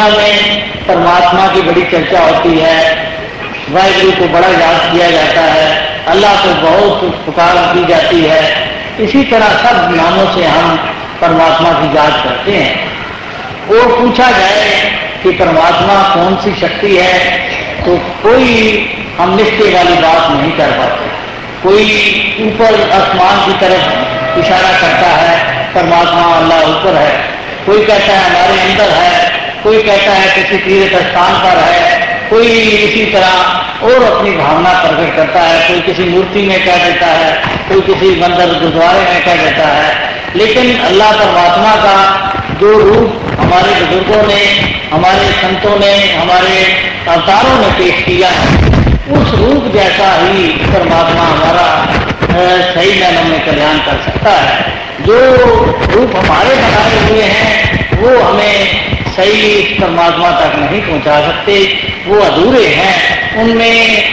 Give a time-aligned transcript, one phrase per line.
[0.00, 2.76] दुनिया में परमात्मा की बड़ी चर्चा होती है।
[3.70, 5.66] वाहिगुरु को बड़ा याद किया जाता है।
[6.08, 8.42] अल्लाह को बहुत पुकार की जाती है।
[9.00, 10.76] इसी तरह सब नामों से हम
[11.20, 12.88] परमात्मा की याद करते हैं।
[13.68, 14.70] और पूछा जाए
[15.22, 17.18] कि परमात्मा कौन सी शक्ति है
[17.80, 18.46] तो कोई
[19.18, 21.08] हम निश्चय वाली बात नहीं कर पाते।
[21.62, 21.84] कोई
[22.42, 25.34] ऊपर आसमान की तरफ़ इशारा करता है,
[25.74, 27.12] परमात्मा अल्लाह ऊपर है।
[27.66, 29.19] कोई कहता है, हमारे अंदर है
[29.62, 35.16] कोई कहता है किसी तीर्थ स्थान पर है, कोई इसी तरह और अपनी भावना प्रकट
[35.16, 37.32] करता है, कोई किसी मूर्ति में कह देता है,
[37.68, 41.96] कोई किसी मंदिर गुरुद्वारे में कह देता है। लेकिन अल्लाह परमात्मा का
[42.60, 44.42] जो रूप हमारे बुज़ुर्गों ने,
[44.92, 46.56] हमारे संतों ने, हमारे
[47.08, 48.46] अवतारों ने पेश किया है,
[49.12, 51.94] उस रूप जैसा ही परमात्मा हमारा
[52.74, 55.18] सही मैनों में कल्याण कर सकता है। जो
[55.92, 58.89] रूप हमारे बनाए हुए हैं, वो हमें
[59.20, 62.94] सही परमात्मा तक नहीं पहुँचा सकते। वो अधूरे हैं।
[63.36, 64.04] उनमें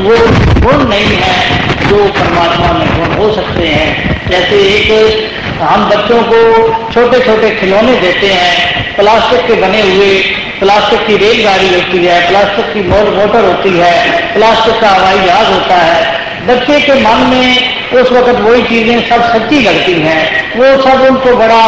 [0.00, 0.16] वो
[0.60, 5.30] गुण नहीं है जो परमात्मा में गुण हो सकते हैं। जैसे एक,
[5.62, 10.18] हम बच्चों को छोटे छोटे खिलौने देते हैं। प्लास्टिक के बने हुए,
[10.60, 15.76] प्लास्टिक की रेलगाड़ी होती है, प्लास्टिक की मोटर होती है, प्लास्टिक का हवाई जहाज़ होता
[15.76, 20.22] है। बच्चे के मन में उस वक्त वही चीज़ें सब सच्ची लगती हैं।
[20.56, 21.64] वो सब उनको बड़ा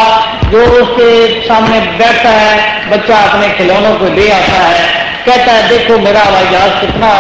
[0.51, 1.09] जो उसके
[1.43, 6.47] सामने बैठता है बच्चा अपने खिलौनों को दे आता है कहता है देखो मेरा हवाई
[6.53, 7.11] जहाज़ कितना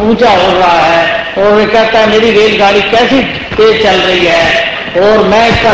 [0.00, 1.02] ऊँचा हो रहा है।
[1.38, 3.22] और वे कहता है मेरी रेलगाड़ी कैसी
[3.56, 5.72] तेज चल रही है और मैं इसका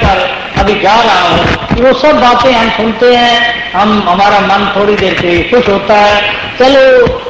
[0.00, 0.24] कर
[0.60, 5.14] अभी जा रहा हूँ। वो सब बातें हम सुनते हैं। हम हमारा मन थोड़ी देर
[5.14, 6.20] के खुश होता है।
[6.58, 6.82] चलो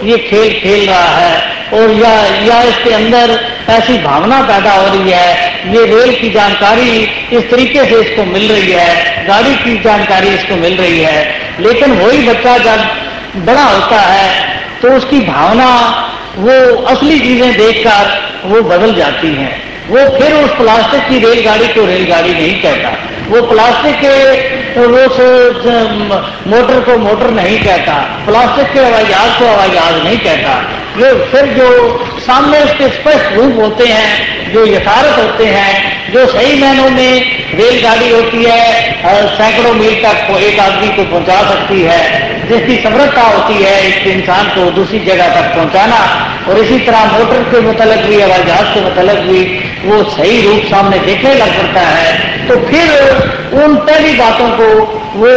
[0.06, 1.34] ये खेल खेल रहा है
[1.74, 2.12] और या,
[2.46, 3.38] या इसके अंदर
[3.70, 6.90] ऐसी भावना पैदा हो रही है। ये रेल की जानकारी
[7.32, 11.24] इस तरीके से इसको मिल रही है। गाड़ी की जानकारी इसको मिल रही है।
[11.60, 15.68] लेकिन वही बच्चा जब बड़ा होता है तो उसकी भावना,
[16.36, 19.52] वो असली चीज़ें देखकर वो बदल जाती हैं।
[19.88, 22.90] वो फिर उस प्लास्टिक की रेलगाड़ी को रेलगाड़ी नहीं कहता।
[23.28, 24.14] वो प्लास्टिक के
[24.76, 24.86] वो
[26.50, 27.94] मोटर को मोटर नहीं कहता।
[28.26, 30.52] प्लास्टिक के हवाई जहाज़ को हवाई जहाज़ नहीं कहता।
[30.96, 31.68] वो फिर जो
[32.20, 37.12] सामने उसके स्पष्ट रूप होते हैं, जो यथारत होते हैं, जो सही मैनों में
[37.54, 38.92] रेलगाड़ी होती है
[39.34, 42.02] सैकड़ों मील तक एक आदमी को पहुँचा सकती है,
[42.48, 46.00] जिसकी समृद्धता होती है एक इंसान को दूसरी जगह तक पहुंचाना।
[46.48, 49.40] और इसी तरह मोटर के मुतलक भी, हवाई जहाज़ के मुतलक भी
[49.84, 54.68] वो सही रूप सामने देखने लग पड़ता है। तो फिर उन पहली बातों को
[55.16, 55.30] वो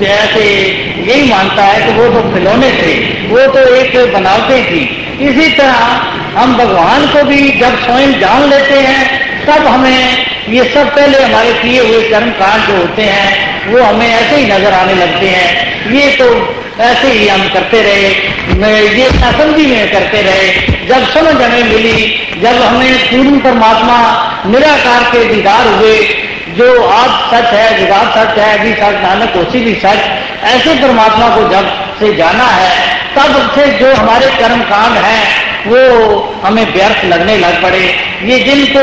[0.00, 0.44] जैसे
[1.02, 2.92] यही मानता है कि वो तो खिलौने थे,
[3.28, 4.82] वो तो एक बनावटें थी।
[5.20, 9.02] इसी तरह हम भगवान को भी जब स्वयं जान लेते हैं,
[9.46, 14.06] तब हमें ये सब पहले हमारे किए हुए कर्म कांड जो होते हैं, वो हमें
[14.06, 16.28] ऐसे ही नज़र आने लगते हैं। ये तो
[16.82, 18.08] ऐसे ही हम करते रहे
[18.94, 21.98] ये नासमझी में करते रहे। जब समझ हमें मिली,
[22.42, 23.98] जब हमें पूर्ण परमात्मा
[24.46, 25.96] निराकार के दीदार हुए
[26.58, 29.98] जो आप सच है विवाद सच है, अभी सच, नानक उसी भी सच,
[30.44, 31.68] ऐसे परमात्मा को जब
[32.00, 37.62] से जाना है, तब से जो हमारे कर्म कांड है, वो हमें व्यर्थ लगने लग
[37.62, 38.80] पड़े। ये जिनको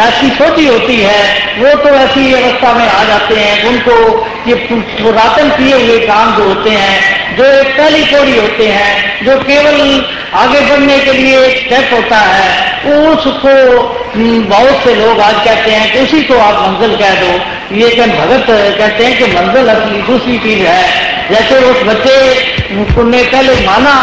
[0.00, 1.22] ऐसी सोची होती है,
[1.58, 4.54] वो तो ऐसी अवस्था में आ जाते हैं। उनको ये
[5.02, 10.04] पुरातन किए हुए काम जो होते हैं, जो एक पहली थोड़ी होते हैं, जो केवल
[10.34, 15.92] आगे बढ़ने के लिए एक स्टेप होता है, उसको बहुत से लोग आज कहते हैं
[15.92, 18.46] कि उसी को आप मंजिल कह दो। ये कन भगत
[18.78, 20.82] कहते हैं कि मंजिल असली दूसरी चीज़ है।
[21.30, 23.94] जैसे उस बच्चे ने पहले माना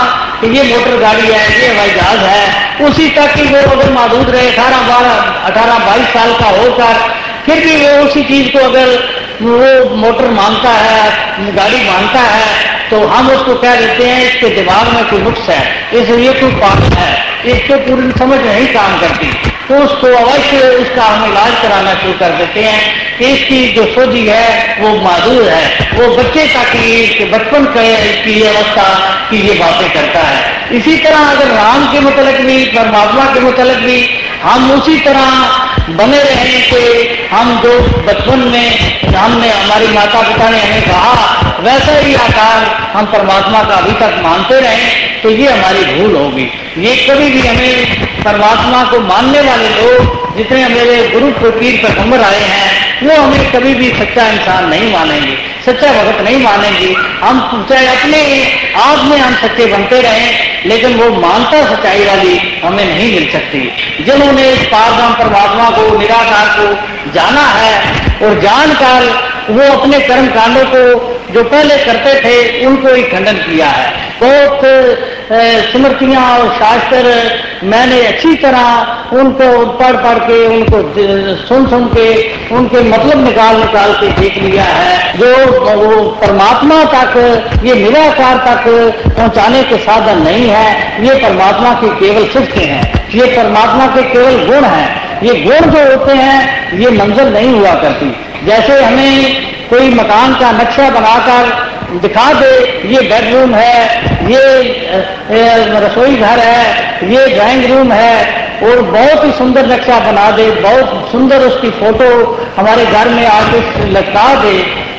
[0.42, 4.30] कि ये मोटर गाड़ी है, ये हवाई जहाज़ है। उसी तक की वो अगर मौजूद
[4.30, 5.14] रहे अठारह बारह,
[5.50, 6.94] अठारह बाईस साल का होकर,
[7.46, 8.88] फिर भी वो उसी चीज़ को अगर
[9.42, 11.12] वो मोटर मानता है,
[11.56, 15.90] गाड़ी मानता है तो हम उसको कह देते हैं, इसके दिमाग में कोई नुक्स है,
[15.94, 19.28] इसलिए कोई पागल है। इसको पूरी समझ नहीं काम करती।
[19.70, 24.28] तो उसको अवश्य उसका हम इलाज कराना शुरू कर देते हैं। कि इसकी जो सोझी
[24.28, 27.66] है, वो माधुर है। वो बच्चे तक की बचपन
[28.26, 33.26] की अवस्था की ये बातें करता है। इसी तरह अगर राम के मुतलक भी, परमात्मा
[33.26, 36.80] के मुतलक भी हम उसी तरह बने रहने के
[37.28, 37.72] हम जो
[38.08, 42.64] बचपन में हमने हमारी माता पिता ने हमें कहा, वैसा ही आकार
[42.94, 44.86] हम परमात्मा का अभी तक मानते रहे
[45.24, 50.68] तो ये हमारी भूल होगी। ये कभी भी हमें परमात्मा को मानने वाले लोग जितने
[50.70, 55.92] मेरे गुरु फकीर पैगंबर आए हैं वो हमें कभी भी सच्चा इंसान नहीं मानेंगे, सच्चा
[55.94, 58.22] भगत नहीं मानेंगे। हम चाहे अपने
[58.76, 60.32] आप में हम सच्चे बनते रहे,
[60.66, 63.60] लेकिन वो मानता सच्चाई वाली हमें नहीं मिल सकती।
[64.04, 67.76] जिन्होंने इस पारदाम परमात्मा को, निराकार को जाना है,
[68.24, 73.68] और जानकर वो अपने कर्म कांडों को जो पहले करते थे, उनको ही खंडन किया
[73.68, 73.92] है।
[74.22, 74.60] बहुत
[75.72, 77.14] स्मृतियाँ और शास्त्र
[77.64, 80.78] मैंने अच्छी तरह उनको पढ़ पढ़ के, उनको
[81.48, 85.36] सुन सुन के, उनके मतलब निकाल निकाल के देख लिया है। जो,
[85.76, 87.16] वो परमात्मा तक,
[87.64, 88.64] ये निराकार तक
[89.18, 94.46] पहुँचाने के साधन नहीं है, ये परमात्मा की केवल सिद्धि हैं। ये परमात्मा के केवल
[94.46, 98.10] गुण हैं। ये गुण जो होते हैं, ये मंजिल नहीं हुआ करती।
[98.46, 102.52] जैसे हमें कोई मकान का नक्शा बनाकर दिखा दे,
[102.88, 103.78] ये बेडरूम है,
[104.28, 104.44] ये
[105.80, 108.16] रसोई घर है, ये ड्राइंग रूम है,
[108.64, 112.10] और बहुत ही सुंदर नक्शा बना दे, बहुत सुंदर उसकी फ़ोटो
[112.58, 114.58] हमारे घर में आके लटका दे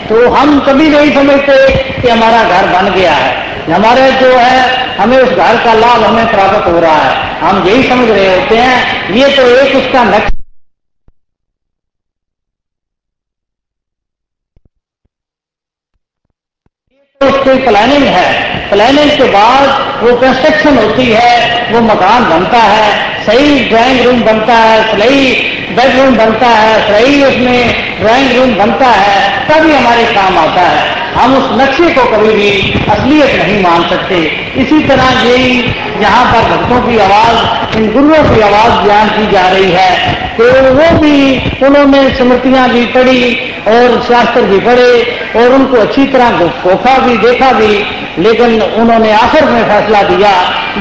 [0.09, 1.57] तो हम कभी नहीं समझते
[2.01, 3.33] कि हमारा घर बन गया है।
[3.67, 7.89] हमारे जो है हमें उस घर का लाभ हमें प्राप्त हो रहा है। हम यही
[7.89, 10.31] समझ रहे होते हैं, ये तो एक उसका नक्शा
[17.21, 23.65] उसकी प्लानिंग है। प्लानिंग के बाद वो कंस्ट्रक्शन होती है, वो मकान बनता है, सही
[23.69, 25.33] ड्राइंग रूम बनता है, सही
[25.75, 31.35] बेडरूम बनता है, सही उसमें ड्राइंग रूम बनता है, तभी हमारे काम आता है। हम
[31.35, 32.51] उस नक्शे को कभी भी
[32.91, 34.17] असलियत नहीं मान सकते।
[34.63, 35.59] इसी तरह यही
[36.03, 40.45] यहाँ पर भक्तों की आवाज़, इन गुरुओं की आवाज़ बयान की जा रही है तो
[40.75, 41.17] वो भी
[41.67, 43.35] उन्होंने स्मृतियाँ भी पढ़ी
[43.69, 44.91] और शास्त्र भी पढ़े
[45.37, 47.73] और उनको अच्छी तरह खोखा भी, देखा भी,
[48.19, 50.31] लेकिन उन्होंने आखिर में फैसला दिया,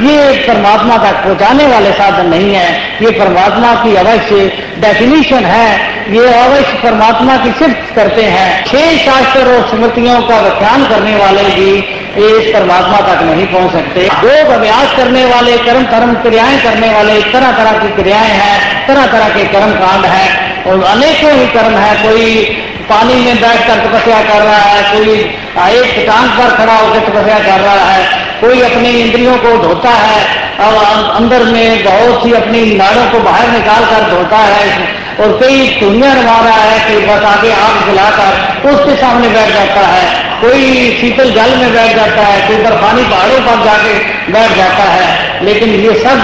[0.01, 2.68] ये परमात्मा तक पहुँचाने वाले साधन नहीं है।
[3.01, 9.39] ये परमात्मा की अवश्य डेफिनेशन है ये अवश्य परमात्मा की सिर्फ़ करते हैं। छह शास्त्र
[9.39, 11.77] और स्मृतियों का व्याख्यान करने वाले भी
[12.17, 17.21] इस परमात्मा तक नहीं पहुँच सकते। योग अभ्यास करने वाले, कर्म कर्म क्रियाएँ करने वाले
[17.21, 21.77] तरह तरह की क्रियाएँ हैं तरह तरह के कर्म कांड है। और अनेकों ही कर्म
[21.77, 22.45] है, कोई
[22.89, 27.62] पानी में बैठकर तपस्या कर रहा है, कोई एक टांग पर खड़ा होकर तपस्या कर
[27.62, 28.03] रहा है,
[28.41, 33.47] कोई अपनी इंद्रियों को धोता है, और अंदर में बहुत ही अपनी नाड़ों को बाहर
[33.50, 38.95] निकाल कर धोता है, और कई रमा रहा है कि बस आगे आग जलाकर उसके
[38.97, 40.06] सामने बैठ जाता है,
[40.41, 43.94] कोई शीतल जल में बैठ जाता है, कोई बर्फानी पहाड़ों पर जाके
[44.31, 46.19] बैठ जाता है। लेकिन ये सब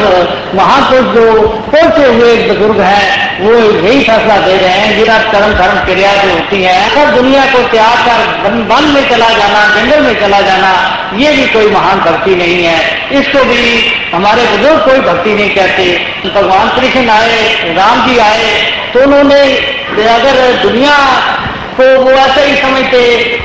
[0.56, 3.04] महापुरुष जो पहुँचे हुए बुज़ुर्ग हैं,
[3.40, 7.46] वो यही फैसला दे रहे हैं विराट कर्म, धर्म, क्रिया जो होती है, सब दुनिया
[7.46, 10.72] को त्याग कर वन में चला जाना, जंगल में चला जाना,
[11.18, 12.78] ये भी कोई महान भक्ति नहीं है।
[13.20, 13.64] इसको भी
[14.14, 15.84] हमारे बुज़ुर्ग कोई भक्ति नहीं कहते।
[16.30, 18.52] भगवान कृष्ण आए, राम जी आए
[18.94, 19.42] तो उन्होंने
[20.10, 20.96] अगर दुनिया
[21.78, 23.00] को वो ऐसे ही समझते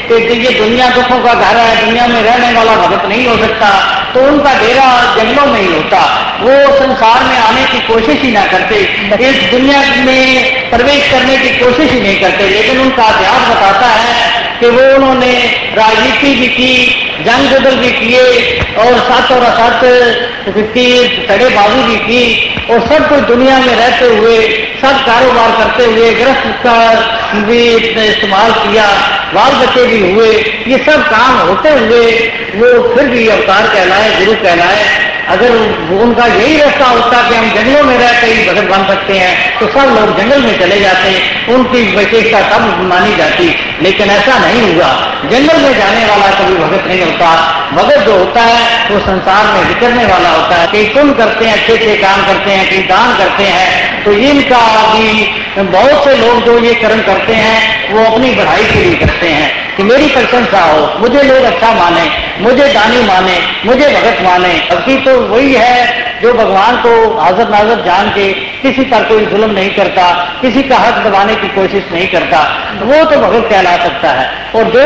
[0.08, 3.68] कि ये दुनिया दुखों का घर है, दुनिया में रहने वाला भगत नहीं हो सकता।
[4.14, 6.00] तो उनका डेरा जंगलों में ही होता।
[6.40, 8.76] वो संसार में आने की कोशिश ही ना करते।
[9.26, 14.44] इस दुनिया में प्रवेश करने की कोशिश ही नहीं करते। लेकिन उनका अभ्यास बताता है
[14.60, 15.32] कि वो उन्होंने
[15.74, 19.80] राजनीति भी की, जंग जुगल भी किए, और सत और असत
[20.48, 26.14] की तड़ेबाजी भी की, और सब कुछ दुनिया में रहते हुए, सब कारोबार करते हुए
[26.14, 26.62] ग्रस्त
[27.34, 28.86] का भी इस्तेमाल किया,
[29.34, 30.28] बाल बच्चे भी हुए,
[30.68, 32.12] ये सब काम होते हुए,
[32.54, 35.50] वो फिर भी अवतार कहलाए, गुरु कहलाए अगर
[36.02, 39.66] उनका यही रास्ता होता कि हम जंगलों में रहकर ही भगत बन सकते हैं तो
[39.68, 44.88] सब लोग जंगल में चले जाते, उनकी विशेषता तब मानी जाती। लेकिन ऐसा नहीं हुआ।
[45.24, 47.30] जंगल में जाने वाला कभी भगत नहीं होता।
[47.72, 51.60] भगत जो होता है, वो संसार में विचरने वाला होता है। कई पुण्य करते हैं
[51.60, 54.60] अच्छे अच्छे काम करते हैं कई दान करते हैं तो इनका
[54.94, 55.24] भी,
[55.58, 59.63] बहुत से लोग जो ये कर्म करते हैं, वो अपनी बढ़ाई के लिए करते हैं।
[59.76, 62.04] कि मेरी प्रशंसा हो, मुझे लोग अच्छा माने,
[62.40, 67.82] मुझे दानी माने, मुझे भगत माने। भक्ति तो वही है जो भगवान को हाजर नाजर
[67.84, 70.04] जान के किसी पर कोई जुल्म नहीं करता,
[70.42, 72.38] किसी का हक दबाने की कोशिश नहीं करता,
[72.82, 74.84] वो तो भगत कहला सकता है। और जो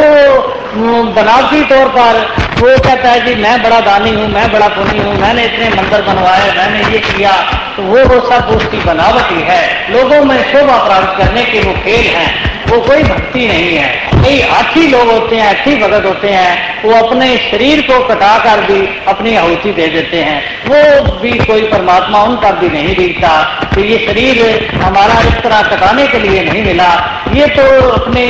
[1.15, 2.21] बनावटी तौर पर
[2.59, 6.03] वो कहता है कि मैं बड़ा दानी हूँ, मैं बड़ा पुनी हूँ, मैंने इतने मंदिर
[6.03, 7.33] बनवाए, मैंने ये किया
[7.77, 12.07] तो वो वो सब उसकी बनावटी है। लोगों में शोभा प्राप्त करने के वो खेल
[12.09, 12.31] हैं।
[12.71, 16.93] वो कोई भक्ति नहीं है। कई अच्छी लोग होते हैं अच्छी भगत होते हैं, वो
[16.95, 22.37] अपने शरीर को कटाकर भी अपनी आहुति दे देते हैं। वो भी कोई परमात्मा उन
[22.37, 23.43] पर भी नहीं दिखता।
[23.75, 26.91] तो ये शरीर हमारा इस तरह कटाने के लिए नहीं मिला।
[27.35, 28.27] ये तो अपने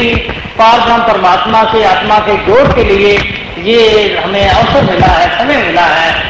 [0.59, 0.79] पार
[1.09, 3.13] परमात्मा से आत्मा के जोड़ के लिए
[3.65, 6.28] ये हमें अवसर मिला है, समय मिला है।